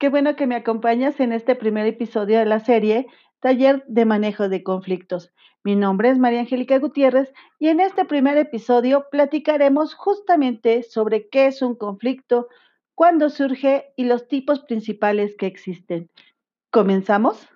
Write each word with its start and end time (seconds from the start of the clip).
Qué 0.00 0.08
bueno 0.08 0.34
que 0.34 0.48
me 0.48 0.56
acompañas 0.56 1.20
en 1.20 1.32
este 1.32 1.54
primer 1.54 1.86
episodio 1.86 2.40
de 2.40 2.46
la 2.46 2.58
serie 2.58 3.06
Taller 3.38 3.84
de 3.86 4.04
Manejo 4.04 4.48
de 4.48 4.64
Conflictos. 4.64 5.32
Mi 5.62 5.76
nombre 5.76 6.10
es 6.10 6.18
María 6.18 6.40
Angélica 6.40 6.80
Gutiérrez 6.80 7.32
y 7.60 7.68
en 7.68 7.78
este 7.78 8.04
primer 8.04 8.38
episodio 8.38 9.06
platicaremos 9.08 9.94
justamente 9.94 10.82
sobre 10.82 11.28
qué 11.28 11.46
es 11.46 11.62
un 11.62 11.76
conflicto, 11.76 12.48
cuándo 12.96 13.30
surge 13.30 13.92
y 13.94 14.06
los 14.06 14.26
tipos 14.26 14.64
principales 14.64 15.36
que 15.36 15.46
existen. 15.46 16.10
¿Comenzamos? 16.72 17.48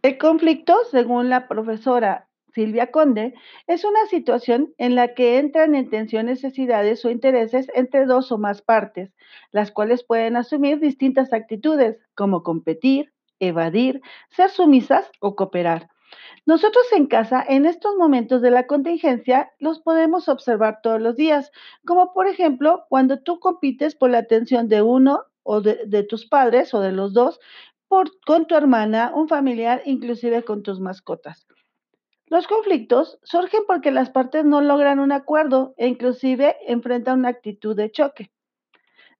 El 0.00 0.16
conflicto, 0.16 0.78
según 0.90 1.28
la 1.28 1.46
profesora 1.46 2.29
Silvia 2.54 2.90
Conde, 2.90 3.34
es 3.66 3.84
una 3.84 4.06
situación 4.06 4.74
en 4.78 4.94
la 4.94 5.14
que 5.14 5.38
entran 5.38 5.74
en 5.74 5.90
tensión 5.90 6.26
necesidades 6.26 7.04
o 7.04 7.10
intereses 7.10 7.70
entre 7.74 8.06
dos 8.06 8.32
o 8.32 8.38
más 8.38 8.62
partes, 8.62 9.12
las 9.50 9.70
cuales 9.70 10.04
pueden 10.04 10.36
asumir 10.36 10.80
distintas 10.80 11.32
actitudes, 11.32 11.98
como 12.14 12.42
competir, 12.42 13.12
evadir, 13.38 14.00
ser 14.30 14.50
sumisas 14.50 15.10
o 15.20 15.34
cooperar. 15.34 15.88
Nosotros 16.46 16.84
en 16.92 17.06
casa, 17.06 17.44
en 17.46 17.66
estos 17.66 17.96
momentos 17.96 18.42
de 18.42 18.50
la 18.50 18.66
contingencia, 18.66 19.52
los 19.58 19.80
podemos 19.80 20.28
observar 20.28 20.80
todos 20.82 21.00
los 21.00 21.16
días, 21.16 21.52
como 21.86 22.12
por 22.12 22.26
ejemplo 22.26 22.84
cuando 22.88 23.20
tú 23.20 23.38
compites 23.38 23.94
por 23.94 24.10
la 24.10 24.18
atención 24.18 24.68
de 24.68 24.82
uno 24.82 25.24
o 25.42 25.60
de, 25.60 26.02
tus 26.04 26.26
padres 26.26 26.74
o 26.74 26.80
de 26.80 26.92
los 26.92 27.12
dos, 27.12 27.38
con 27.88 28.46
tu 28.46 28.54
hermana, 28.54 29.12
un 29.14 29.28
familiar, 29.28 29.82
inclusive 29.84 30.44
con 30.44 30.62
tus 30.62 30.80
mascotas. 30.80 31.46
Los 32.30 32.46
conflictos 32.46 33.18
surgen 33.24 33.62
porque 33.66 33.90
las 33.90 34.10
partes 34.10 34.44
no 34.44 34.60
logran 34.60 35.00
un 35.00 35.10
acuerdo 35.10 35.74
e 35.76 35.88
inclusive 35.88 36.56
enfrentan 36.68 37.18
una 37.18 37.28
actitud 37.28 37.74
de 37.74 37.90
choque. 37.90 38.30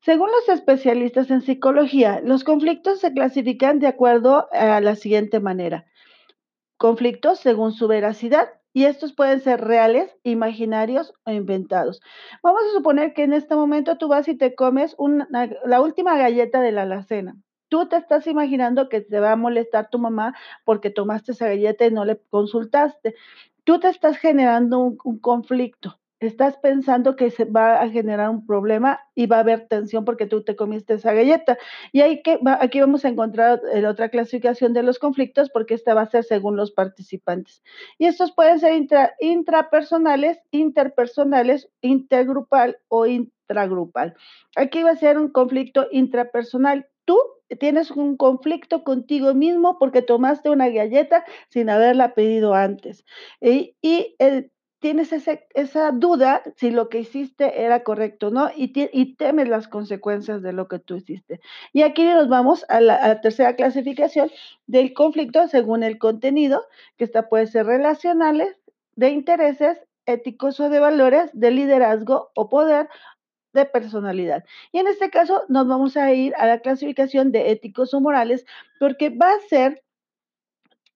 Según 0.00 0.30
los 0.30 0.48
especialistas 0.48 1.28
en 1.32 1.42
psicología, 1.42 2.20
los 2.24 2.44
conflictos 2.44 3.00
se 3.00 3.12
clasifican 3.12 3.80
de 3.80 3.88
acuerdo 3.88 4.46
a 4.52 4.80
la 4.80 4.94
siguiente 4.94 5.40
manera. 5.40 5.86
Conflictos 6.76 7.40
según 7.40 7.72
su 7.72 7.88
veracidad, 7.88 8.48
y 8.72 8.84
estos 8.84 9.12
pueden 9.12 9.40
ser 9.40 9.60
reales, 9.60 10.16
imaginarios 10.22 11.12
o 11.24 11.32
inventados. 11.32 12.00
Vamos 12.44 12.62
a 12.62 12.76
suponer 12.76 13.12
que 13.12 13.24
en 13.24 13.32
este 13.32 13.56
momento 13.56 13.98
tú 13.98 14.06
vas 14.06 14.28
y 14.28 14.36
te 14.36 14.54
comes 14.54 14.96
la 15.64 15.80
última 15.80 16.16
galleta 16.16 16.60
de 16.60 16.70
la 16.70 16.82
alacena. 16.82 17.34
Tú 17.70 17.88
te 17.88 17.96
estás 17.96 18.26
imaginando 18.26 18.88
que 18.90 19.00
te 19.00 19.20
va 19.20 19.32
a 19.32 19.36
molestar 19.36 19.88
tu 19.90 19.98
mamá 19.98 20.34
porque 20.64 20.90
tomaste 20.90 21.32
esa 21.32 21.46
galleta 21.46 21.86
y 21.86 21.90
no 21.92 22.04
le 22.04 22.20
consultaste. 22.28 23.14
Tú 23.64 23.80
te 23.80 23.88
estás 23.88 24.18
generando 24.18 24.80
un, 24.80 25.18
conflicto 25.20 26.00
estás 26.20 26.58
pensando 26.58 27.16
que 27.16 27.30
se 27.30 27.46
va 27.46 27.80
a 27.80 27.88
generar 27.88 28.28
un 28.28 28.46
problema 28.46 29.00
y 29.14 29.26
va 29.26 29.38
a 29.38 29.40
haber 29.40 29.68
tensión 29.68 30.04
porque 30.04 30.26
tú 30.26 30.44
te 30.44 30.54
comiste 30.54 30.94
esa 30.94 31.14
galleta. 31.14 31.56
Y 31.92 32.02
hay 32.02 32.22
que, 32.22 32.38
aquí 32.60 32.78
vamos 32.78 33.06
a 33.06 33.08
encontrar 33.08 33.62
otra 33.88 34.10
clasificación 34.10 34.74
de 34.74 34.82
los 34.82 34.98
conflictos 34.98 35.48
porque 35.48 35.72
esta 35.72 35.94
va 35.94 36.02
a 36.02 36.10
ser 36.10 36.24
según 36.24 36.56
los 36.56 36.72
participantes. 36.72 37.62
Y 37.98 38.04
estos 38.04 38.32
pueden 38.32 38.60
ser 38.60 38.74
intra, 38.74 39.14
intrapersonales, 39.18 40.38
interpersonales, 40.50 41.70
intergrupal 41.80 42.78
o 42.88 43.06
intragrupal. 43.06 44.14
Aquí 44.56 44.82
va 44.82 44.90
a 44.90 44.96
ser 44.96 45.18
un 45.18 45.30
conflicto 45.30 45.86
intrapersonal. 45.90 46.86
Tú 47.06 47.16
tienes 47.58 47.90
un 47.90 48.16
conflicto 48.16 48.84
contigo 48.84 49.34
mismo 49.34 49.78
porque 49.78 50.02
tomaste 50.02 50.50
una 50.50 50.68
galleta 50.68 51.24
sin 51.48 51.70
haberla 51.70 52.14
pedido 52.14 52.54
antes. 52.54 53.04
Y, 53.40 53.74
el 54.18 54.50
tienes 54.80 55.12
esa 55.12 55.92
duda 55.92 56.42
si 56.56 56.70
lo 56.70 56.88
que 56.88 57.00
hiciste 57.00 57.62
era 57.64 57.84
correcto, 57.84 58.30
¿no? 58.30 58.50
Y, 58.56 58.72
y, 58.74 59.14
temes 59.14 59.48
las 59.48 59.68
consecuencias 59.68 60.42
de 60.42 60.54
lo 60.54 60.68
que 60.68 60.78
tú 60.78 60.96
hiciste. 60.96 61.40
Y 61.72 61.82
aquí 61.82 62.04
nos 62.04 62.28
vamos 62.28 62.64
a 62.68 62.80
la, 62.80 62.94
a 62.94 63.08
la, 63.08 63.20
tercera 63.20 63.56
clasificación 63.56 64.30
del 64.66 64.94
conflicto 64.94 65.46
según 65.48 65.82
el 65.82 65.98
contenido, 65.98 66.64
que 66.96 67.04
esta 67.04 67.28
puede 67.28 67.46
ser 67.46 67.66
relacionales, 67.66 68.56
de 68.96 69.10
intereses, 69.10 69.78
éticos 70.06 70.58
o 70.60 70.70
de 70.70 70.80
valores, 70.80 71.30
de 71.34 71.50
liderazgo 71.50 72.30
o 72.34 72.48
poder 72.48 72.88
de 73.52 73.64
personalidad. 73.64 74.44
Y 74.72 74.78
en 74.78 74.88
este 74.88 75.10
caso 75.10 75.44
nos 75.48 75.66
vamos 75.66 75.96
a 75.96 76.12
ir 76.12 76.34
a 76.36 76.46
la 76.46 76.60
clasificación 76.60 77.32
de 77.32 77.50
éticos 77.50 77.94
o 77.94 78.00
morales 78.00 78.46
porque 78.78 79.10
va 79.10 79.32
a 79.32 79.40
ser 79.48 79.82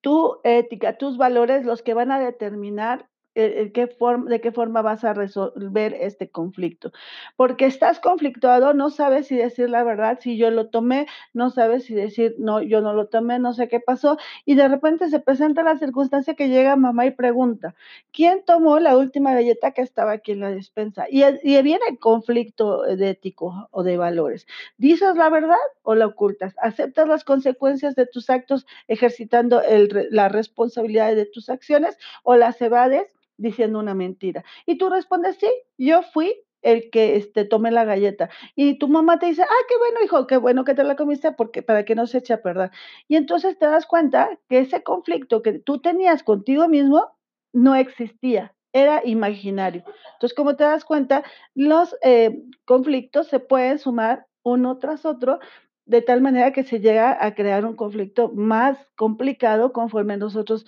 tu 0.01 0.39
ética, 0.43 0.97
tus 0.97 1.17
valores 1.17 1.65
los 1.65 1.81
que 1.81 1.93
van 1.93 2.11
a 2.11 2.19
determinar 2.19 3.09
qué 3.35 3.87
forma, 3.87 4.29
de 4.29 4.41
qué 4.41 4.51
forma 4.51 4.81
vas 4.81 5.03
a 5.03 5.13
resolver 5.13 5.93
este 5.99 6.29
conflicto. 6.29 6.91
Porque 7.35 7.65
estás 7.65 7.99
conflictuado, 7.99 8.73
no 8.73 8.89
sabes 8.89 9.27
si 9.27 9.35
decir 9.35 9.69
la 9.69 9.83
verdad, 9.83 10.19
si 10.21 10.37
yo 10.37 10.49
lo 10.51 10.69
tomé, 10.69 11.07
no 11.33 11.49
sabes 11.49 11.85
si 11.85 11.93
decir, 11.93 12.35
no, 12.39 12.61
yo 12.61 12.81
no 12.81 12.93
lo 12.93 13.07
tomé, 13.07 13.39
no 13.39 13.53
sé 13.53 13.67
qué 13.67 13.79
pasó, 13.79 14.17
y 14.45 14.55
de 14.55 14.67
repente 14.67 15.09
se 15.09 15.19
presenta 15.19 15.63
la 15.63 15.77
circunstancia 15.77 16.35
que 16.35 16.49
llega 16.49 16.75
mamá 16.75 17.05
y 17.05 17.11
pregunta, 17.11 17.75
¿quién 18.11 18.43
tomó 18.45 18.79
la 18.79 18.97
última 18.97 19.33
galleta 19.33 19.71
que 19.71 19.81
estaba 19.81 20.13
aquí 20.13 20.31
en 20.31 20.39
la 20.39 20.51
despensa? 20.51 21.05
Y, 21.09 21.23
y 21.43 21.61
viene 21.61 21.85
el 21.89 21.99
conflicto 21.99 22.83
de 22.83 23.09
ético 23.09 23.67
o 23.71 23.83
de 23.83 23.97
valores. 23.97 24.47
¿Dices 24.77 25.15
la 25.15 25.29
verdad 25.29 25.55
o 25.83 25.95
la 25.95 26.07
ocultas? 26.07 26.55
¿Aceptas 26.61 27.07
las 27.07 27.23
consecuencias 27.23 27.95
de 27.95 28.05
tus 28.05 28.29
actos 28.29 28.65
ejercitando 28.87 29.61
el, 29.61 30.07
la 30.11 30.29
responsabilidad 30.29 31.15
de 31.15 31.25
tus 31.25 31.49
acciones 31.49 31.97
o 32.23 32.35
las 32.35 32.61
evades? 32.61 33.11
Diciendo 33.37 33.79
una 33.79 33.93
mentira. 33.93 34.43
Y 34.65 34.77
tú 34.77 34.89
respondes, 34.89 35.37
sí, 35.37 35.49
yo 35.77 36.01
fui 36.01 36.35
el 36.61 36.89
que 36.89 37.15
este, 37.15 37.45
tomé 37.45 37.71
la 37.71 37.85
galleta. 37.85 38.29
Y 38.55 38.79
tu 38.79 38.87
mamá 38.87 39.19
te 39.19 39.27
dice, 39.27 39.43
ah, 39.43 39.63
qué 39.69 39.77
bueno, 39.77 39.99
hijo, 40.03 40.25
qué 40.25 40.37
bueno 40.37 40.63
que 40.65 40.73
te 40.73 40.83
la 40.83 40.95
comiste 40.95 41.31
porque, 41.31 41.61
para 41.61 41.85
que 41.85 41.93
no 41.93 42.07
se 42.07 42.17
eche 42.17 42.33
a 42.33 42.41
perder. 42.41 42.71
Y 43.07 43.17
entonces 43.17 43.57
te 43.59 43.67
das 43.67 43.85
cuenta 43.85 44.39
que 44.49 44.59
ese 44.59 44.81
conflicto 44.81 45.43
que 45.43 45.59
tú 45.59 45.79
tenías 45.79 46.23
contigo 46.23 46.67
mismo 46.67 47.15
no 47.53 47.75
existía, 47.75 48.55
era 48.73 49.01
imaginario. 49.05 49.83
Entonces, 50.13 50.35
como 50.35 50.55
te 50.55 50.63
das 50.63 50.83
cuenta, 50.85 51.23
los 51.53 51.95
eh, 52.01 52.43
conflictos 52.65 53.27
se 53.27 53.39
pueden 53.39 53.77
sumar 53.77 54.25
uno 54.43 54.79
tras 54.79 55.05
otro 55.05 55.39
de 55.85 56.01
tal 56.01 56.21
manera 56.21 56.51
que 56.51 56.63
se 56.63 56.79
llega 56.79 57.17
a 57.23 57.35
crear 57.35 57.65
un 57.65 57.75
conflicto 57.75 58.31
más 58.33 58.77
complicado 58.95 59.71
conforme 59.71 60.17
nosotros 60.17 60.65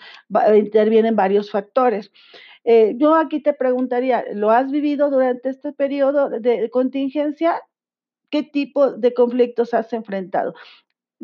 intervienen 0.56 1.16
varios 1.16 1.52
factores. 1.52 2.12
Eh, 2.64 2.96
yo 2.98 3.16
aquí 3.16 3.40
te 3.42 3.54
preguntaría, 3.54 4.26
¿lo 4.34 4.52
has 4.52 4.70
vivido 4.72 5.10
durante 5.10 5.50
este 5.50 5.74
periodo 5.74 6.30
de 6.30 6.70
contingencia? 6.70 7.62
¿Qué 8.30 8.44
tipo 8.44 8.92
de 8.92 9.14
conflictos 9.14 9.74
has 9.74 9.92
enfrentado? 9.94 10.54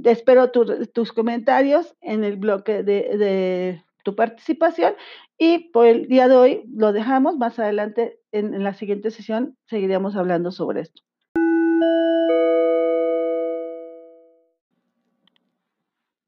Espero 0.03 0.51
tu, 0.51 0.87
tus 0.87 1.11
comentarios 1.11 1.95
en 2.01 2.23
el 2.23 2.37
bloque 2.37 2.83
de, 2.83 3.17
de, 3.17 3.83
tu 4.03 4.15
participación 4.15 4.95
y 5.37 5.69
por 5.71 5.85
el 5.85 6.07
día 6.07 6.27
de 6.27 6.35
hoy 6.35 6.63
lo 6.73 6.93
dejamos. 6.93 7.37
Más 7.37 7.59
adelante 7.59 8.19
en, 8.31 8.53
en 8.53 8.63
la 8.63 8.73
siguiente 8.73 9.11
sesión 9.11 9.57
seguiremos 9.67 10.15
hablando 10.15 10.51
sobre 10.51 10.81
esto. 10.81 11.03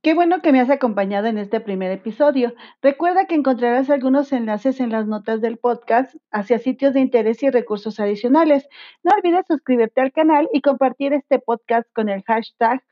Qué 0.05 0.13
bueno 0.13 0.43
que 0.43 0.51
me 0.51 0.59
has 0.59 0.69
acompañado 0.69 1.25
en 1.25 1.39
este 1.39 1.59
primer 1.59 1.89
episodio. 1.89 2.53
Recuerda 2.79 3.25
que 3.25 3.33
encontrarás 3.33 3.89
algunos 3.89 4.31
enlaces 4.33 4.79
en 4.79 4.91
las 4.91 5.07
notas 5.07 5.41
del 5.41 5.57
podcast 5.57 6.13
hacia 6.29 6.59
sitios 6.59 6.93
de 6.93 6.99
interés 6.99 7.41
y 7.41 7.49
recursos 7.49 7.99
adicionales. 7.99 8.69
No 9.01 9.13
olvides 9.17 9.47
suscribirte 9.47 10.01
al 10.01 10.11
canal 10.11 10.47
y 10.53 10.61
compartir 10.61 11.13
este 11.13 11.39
podcast 11.39 11.91
con 11.91 12.09
el 12.09 12.21
hashtag 12.21 12.83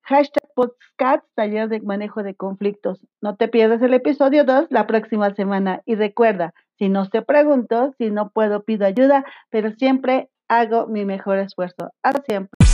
hashtag 0.00 0.48
podcast 0.54 1.26
taller 1.34 1.68
de 1.68 1.82
manejo 1.82 2.22
de 2.22 2.34
conflictos. 2.34 3.06
No 3.20 3.36
te 3.36 3.48
pierdas 3.48 3.82
el 3.82 3.92
episodio 3.92 4.44
2 4.44 4.68
la 4.70 4.86
próxima 4.86 5.34
semana. 5.34 5.82
Y 5.84 5.96
recuerda, 5.96 6.54
si 6.78 6.88
no 6.88 7.06
te 7.06 7.20
pregunto, 7.20 7.94
si 7.98 8.10
no 8.10 8.30
puedo, 8.30 8.64
pido 8.64 8.86
ayuda, 8.86 9.26
pero 9.50 9.72
siempre 9.72 10.30
hago 10.48 10.86
mi 10.86 11.04
mejor 11.04 11.38
esfuerzo. 11.38 11.92
Hasta 12.02 12.22
siempre. 12.22 12.71